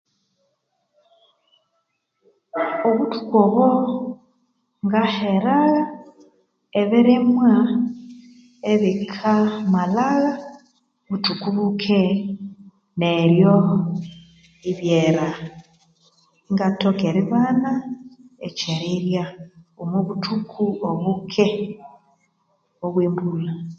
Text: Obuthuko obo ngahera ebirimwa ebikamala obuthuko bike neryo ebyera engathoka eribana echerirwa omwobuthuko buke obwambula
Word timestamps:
Obuthuko 2.87 3.35
obo 3.45 3.67
ngahera 4.85 5.57
ebirimwa 6.81 7.51
ebikamala 8.71 10.07
obuthuko 11.05 11.47
bike 11.63 12.01
neryo 12.99 13.55
ebyera 14.69 15.27
engathoka 16.47 17.03
eribana 17.11 17.71
echerirwa 18.47 19.25
omwobuthuko 19.81 20.59
buke 21.01 21.47
obwambula 22.85 23.53